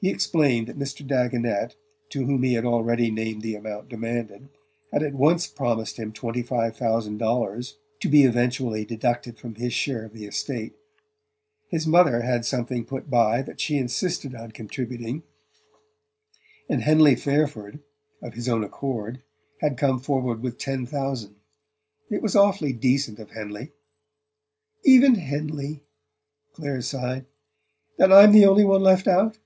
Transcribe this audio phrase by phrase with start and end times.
[0.00, 1.02] He explained that Mr.
[1.06, 1.76] Dagonet,
[2.10, 4.50] to whom he had already named the amount demanded,
[4.92, 9.72] had at once promised him twenty five thousand dollars, to be eventually deducted from his
[9.72, 10.74] share of the estate.
[11.70, 15.22] His mother had something put by that she insisted on contributing;
[16.68, 17.80] and Henley Fairford,
[18.22, 19.22] of his own accord,
[19.62, 21.36] had come forward with ten thousand:
[22.10, 23.72] it was awfully decent of Henley...
[24.84, 25.82] "Even Henley!"
[26.52, 27.24] Clare sighed.
[27.96, 29.38] "Then I'm the only one left out?"